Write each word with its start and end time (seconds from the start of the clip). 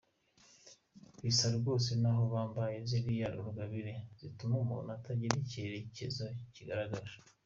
Bisa 1.23 1.47
rwose 1.57 1.91
n’aho 2.01 2.23
bambaye 2.33 2.75
ziriya 2.89 3.27
rugabire 3.37 3.93
zituma 4.19 4.55
umuntu 4.63 4.89
atagira 4.97 5.33
icyerekezo 5.43 6.23
kigaragara. 6.55 7.11